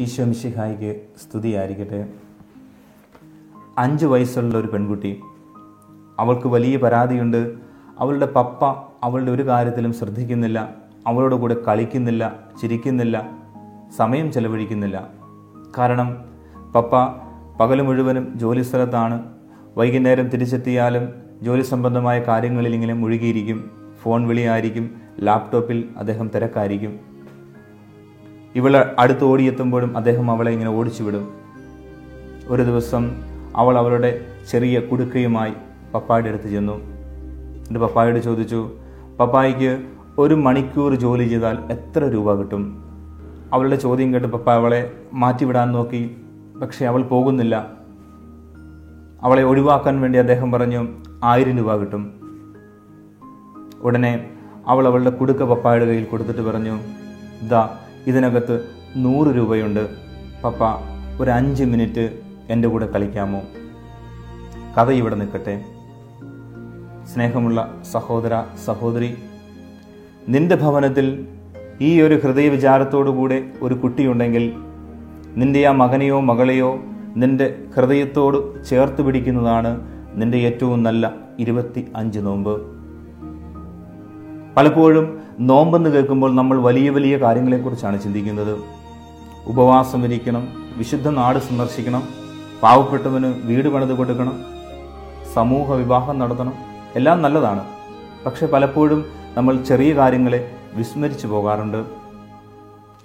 ഈശോ 0.00 0.24
മിശിഹായിക്ക് 0.24 1.00
സ്തുതിയായിരിക്കട്ടെ. 1.22 2.08
അഞ്ച് 3.78 4.06
വയസ്സുള്ള 4.06 4.58
ഒരു 4.58 4.66
പെൺകുട്ടി. 4.66 5.20
അവൾക്ക് 6.18 6.46
വലിയ 6.46 6.76
പരാതിയുണ്ട്. 6.76 7.54
അവളുടെ 7.98 8.26
പപ്പ 8.26 8.64
അവളുടെ 9.02 9.30
ഒരു 9.30 9.46
കാര്യത്തിലും 9.46 9.92
ശ്രദ്ധിക്കുന്നില്ല. 9.92 10.74
അവളോട് 11.06 11.34
കൂടെ 11.34 11.56
കളിക്കുന്നില്ല 11.68 12.38
ചിരിക്കുന്നില്ല 12.62 13.30
സമയം 13.96 14.32
ചെലവഴിക്കുന്നില്ല. 14.32 15.08
കാരണം 15.78 16.24
പപ്പ 16.74 16.96
പകൽ 17.60 17.80
മുഴുവനും 17.80 18.32
ജോലി 18.36 18.62
സ്ഥലത്താണ്. 18.62 19.22
വൈകുന്നേരം 19.76 20.28
തിരിച്ചെത്തിയാലും 20.28 21.08
ജോലി 21.42 21.62
സംബന്ധമായ 21.62 22.20
കാര്യങ്ങളിൽ 22.20 22.74
ഇങ്ങനെ 22.74 22.94
മുഴുകിയിരിക്കും. 22.94 23.70
ഫോൺ 24.02 24.28
വിളിയായിരിക്കും. 24.28 25.00
ലാപ്ടോപ്പിൽ 25.20 25.88
അദ്ദേഹം 25.96 26.30
തിരക്കായിരിക്കും. 26.34 27.09
ഇവൾ 28.54 28.94
അടുത്ത് 28.98 29.24
ഓടിയെത്തുമ്പോഴും 29.24 29.96
അദ്ദേഹം 29.96 30.30
അവളെ 30.30 30.52
ഇങ്ങനെ 30.52 30.70
ഓടിച്ചു 30.70 31.02
വിടും. 31.02 31.28
ഒരു 32.48 32.62
ദിവസം 32.62 33.10
അവൾ 33.56 33.78
അവളുടെ 33.78 34.20
ചെറിയ 34.50 34.80
കുടുക്കയുമായി 34.80 35.52
പപ്പായുടെ 35.94 36.28
അടുത്ത് 36.28 36.50
ചെന്നു. 36.50 36.72
എന്നിട്ട് 36.72 37.78
പപ്പായോട് 37.78 38.18
ചോദിച്ചു 38.18 38.70
പപ്പായിക്ക് 39.20 39.82
ഒരു 40.18 40.34
മണിക്കൂർ 40.34 40.94
ജോലി 40.94 41.28
ചെയ്താൽ 41.28 41.58
എത്ര 41.70 42.04
രൂപ 42.04 42.34
കിട്ടും? 42.34 42.84
അവളുടെ 43.52 43.76
ചോദ്യം 43.76 44.14
കേട്ട് 44.14 44.26
പപ്പ 44.26 44.50
അവളെ 44.50 44.92
മാറ്റിവിടാൻ 45.12 45.72
നോക്കി. 45.72 46.16
പക്ഷേ 46.62 46.86
അവൾ 46.86 47.02
പോകുന്നില്ല. 47.02 47.70
അവളെ 49.22 49.42
ഒഴിവാക്കാൻ 49.42 50.00
വേണ്ടി 50.00 50.18
അദ്ദേഹം 50.18 50.52
പറഞ്ഞു 50.52 50.88
ആയിരം 51.24 51.58
രൂപ 51.58 51.76
കിട്ടും. 51.76 52.20
ഉടനെ 53.82 54.30
അവൾ 54.66 54.86
അവളുടെ 54.86 55.10
കുടുക്ക 55.10 55.42
പപ്പായുടെ 55.42 55.84
കയ്യിൽ 55.84 56.04
കൊടുത്തിട്ട് 56.04 56.40
പറഞ്ഞു 56.40 56.78
ദാ 57.48 57.76
ഇതിനകത്ത് 58.06 58.64
നൂറ് 58.96 59.36
രൂപയുണ്ട്. 59.36 59.88
പപ്പ 60.44 60.58
ഒരു 61.22 61.30
അഞ്ച് 61.30 61.64
മിനിറ്റ് 61.64 62.18
എന്റെ 62.50 62.68
കൂടെ 62.68 62.86
കളിക്കാമോ? 62.86 63.42
കഥ 64.78 64.90
ഇവിടെ 64.90 65.14
നിൽക്കട്ടെ. 65.14 65.64
സ്നേഹമുള്ള 67.06 67.82
സഹോദര 67.92 68.42
സഹോദരി 68.64 69.16
നിന്റെ 70.28 70.56
ഭവനത്തിൽ 70.56 71.26
ഈ 71.80 72.02
ഒരു 72.02 72.14
ഹൃദയവിചാരത്തോടുകൂടെ 72.14 73.44
ഒരു 73.62 73.74
കുട്ടിയുണ്ടെങ്കിൽ 73.74 74.52
നിന്റെ 75.36 75.66
ആ 75.66 75.72
മകനെയോ 75.72 76.20
മകളെയോ 76.20 76.80
നിന്റെ 77.16 77.64
ഹൃദയത്തോട് 77.76 78.64
ചേർത്ത് 78.64 79.02
പിടിക്കുന്നതാണ് 79.02 79.80
നിന്റെ 80.14 80.38
ഏറ്റവും 80.38 80.82
നല്ല 80.82 81.12
ഇരുപത്തി 81.38 81.86
അഞ്ച് 81.96 82.18
നോമ്പ്. 82.18 82.79
പലപ്പോഴും 84.56 85.04
നോമ്പെന്ന് 85.40 85.90
കേൾക്കുമ്പോൾ 85.90 86.34
നമ്മൾ 86.34 86.60
വലിയ 86.60 86.90
വലിയ 86.90 87.16
കാര്യങ്ങളെക്കുറിച്ചാണ് 87.16 88.02
ചിന്തിക്കുന്നത്. 88.02 88.58
ഉപവാസം 89.46 90.04
ഇരിക്കണം 90.04 90.48
വിശുദ്ധ 90.76 91.08
നാട് 91.08 91.38
സന്ദർശിക്കണം 91.38 92.02
പാവപ്പെട്ടവന് 92.62 93.34
വീട് 93.44 93.68
പണിത് 93.68 93.94
കൊടുക്കണം 93.94 94.44
സമൂഹ 95.34 95.74
വിവാഹം 95.74 96.18
നടത്തണം 96.18 96.52
എല്ലാം 96.96 97.22
നല്ലതാണ്. 97.22 97.64
പക്ഷെ 98.26 98.46
പലപ്പോഴും 98.46 99.04
നമ്മൾ 99.36 99.62
ചെറിയ 99.62 99.94
കാര്യങ്ങളെ 99.94 100.40
വിസ്മരിച്ചു 100.74 101.26
പോകാറുണ്ട്. 101.26 101.80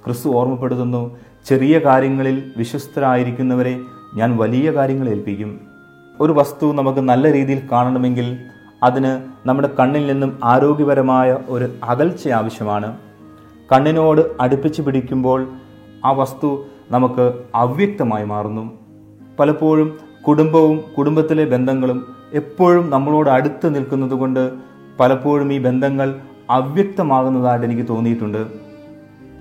ക്രിസ്തു 0.06 0.30
ഓർമ്മപ്പെടുത്തുന്നു 0.30 1.18
ചെറിയ 1.50 1.80
കാര്യങ്ങളിൽ 1.80 2.52
വിശ്വസ്തരായിരിക്കുന്നവരെ 2.58 3.80
ഞാൻ 4.16 4.38
വലിയ 4.38 4.72
കാര്യങ്ങൾ 4.72 5.10
ഏൽപ്പിക്കും. 5.10 5.60
ഒരു 6.22 6.34
വസ്തു 6.34 6.66
നമുക്ക് 6.74 7.00
നല്ല 7.00 7.34
രീതിയിൽ 7.34 7.62
കാണണമെങ്കിൽ 7.72 8.38
അതിന് 8.86 9.12
നമ്മുടെ 9.48 9.70
കണ്ണിൽ 9.80 10.08
നിന്നും 10.08 10.40
ആരോഗ്യപരമായ 10.44 11.38
ഒരു 11.48 11.70
അകൽച്ച 11.84 12.28
ആവശ്യമാണ്. 12.28 12.98
കണ്ണിനോട് 13.72 14.22
അടുപ്പിച്ച് 14.42 14.82
പിടിക്കുമ്പോൾ 14.82 15.48
ആ 16.06 16.12
വസ്തു 16.12 16.66
നമുക്ക് 16.92 17.34
അവ്യക്തമായി 17.56 18.26
മാറുന്നു. 18.26 18.78
പലപ്പോഴും 19.40 19.98
കുടുംബവും 20.28 20.84
കുടുംബത്തിലെ 20.98 21.46
ബന്ധങ്ങളും 21.46 22.16
എപ്പോഴും 22.34 22.90
നമ്മളോട് 22.90 23.30
അടുത്ത് 23.30 23.76
നിൽക്കുന്നത് 23.76 24.12
കൊണ്ട് 24.12 24.52
പലപ്പോഴും 25.00 25.54
ഈ 25.54 25.58
ബന്ധങ്ങൾ 25.58 26.16
അവ്യക്തമാകുന്നതായിട്ട് 26.50 27.66
എനിക്ക് 27.66 27.86
തോന്നിയിട്ടുണ്ട്. 27.90 28.48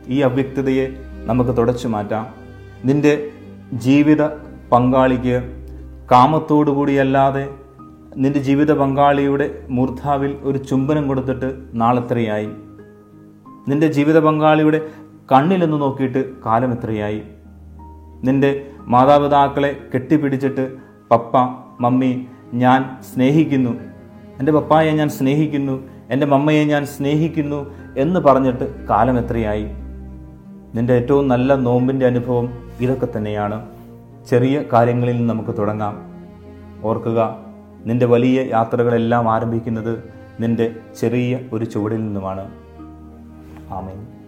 ഈ 0.09 0.21
അവ്യക്തതയെ 0.21 0.87
നമുക്ക് 1.25 1.57
തുടച്ചു 1.57 1.89
മാറ്റാം. 1.89 2.27
നിന്റെ 2.85 3.31
ജീവിത 3.73 4.27
പങ്കാളിക്ക് 4.73 5.37
കാമത്തോടുകൂടിയല്ലാതെ 6.13 7.49
നിന്റെ 8.17 8.39
ജീവിത 8.39 8.73
പങ്കാളിയുടെ 8.73 9.67
മൂർധാവിൽ 9.69 10.37
ഒരു 10.43 10.59
ചുംബനം 10.59 11.09
കൊടുത്തിട്ട് 11.09 11.55
നാളെത്രയായി? 11.75 12.49
നിന്റെ 13.69 13.87
ജീവിത 13.87 14.19
പങ്കാളിയുടെ 14.19 14.81
കണ്ണിലൊന്ന് 15.33 15.81
നോക്കിയിട്ട് 15.81 16.43
കാലം 16.47 16.73
എത്രയായി 16.73 17.23
നിന്റെ 18.25 18.67
മാതാപിതാക്കളെ 18.81 19.77
കെട്ടിപ്പിടിച്ചിട്ട് 19.95 20.77
പപ്പ 21.11 21.37
മമ്മി 21.81 22.27
ഞാൻ 22.55 22.97
സ്നേഹിക്കുന്നു. 23.15 23.71
എന്റെ 24.39 24.53
പപ്പായെ 24.53 24.93
ഞാൻ 24.93 25.09
സ്നേഹിക്കുന്നു 25.09 25.83
എന്റെ 26.11 26.27
മമ്മയെ 26.27 26.65
ഞാൻ 26.65 26.87
സ്നേഹിക്കുന്നു 26.87 27.75
എന്ന് 27.99 28.21
പറഞ്ഞിട്ട് 28.21 28.87
കാലം 28.87 29.19
എത്രയായി 29.19 29.67
നിന്റെ 30.75 30.95
ഏറ്റവും 30.95 31.29
നല്ല 31.29 31.55
നോമ്പിന്റെ 31.55 32.07
അനുഭവം 32.07 32.49
ഇതൊക്കെ 32.81 33.09
തന്നെയാണ്. 33.17 33.67
ചെറിയ 34.31 34.65
കാര്യങ്ങളിൽ 34.73 35.17
നിന്ന് 35.17 35.35
നമുക്ക് 35.35 35.59
തുടങ്ങാം. 35.59 35.99
ഓർക്കുക 36.85 37.44
നിന്റെ 37.87 38.07
വലിയ 38.07 38.43
യാത്രകളെല്ലാം 38.43 39.31
ആരംഭിക്കുന്നത് 39.31 40.05
നിന്റെ 40.41 40.77
ചെറിയ 41.01 41.41
ഒരു 41.53 41.65
ചുവടിൽ 41.65 41.97
നിന്നുമാണ്. 41.97 42.51
ആമേൻ. 43.71 44.24